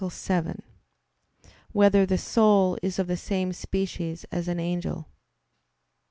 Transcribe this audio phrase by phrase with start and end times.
[0.09, 0.63] 7]
[1.73, 5.07] Whether the Soul Is of the Same Species As an Angel?